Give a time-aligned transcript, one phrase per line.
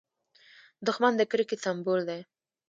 [0.87, 2.21] دښمن د کرکې سمبول دی